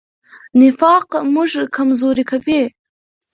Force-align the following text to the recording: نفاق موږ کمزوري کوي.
نفاق 0.59 1.09
موږ 1.33 1.51
کمزوري 1.75 2.23
کوي. 2.31 2.61